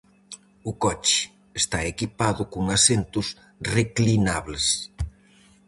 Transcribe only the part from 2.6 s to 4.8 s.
asentos reclinables.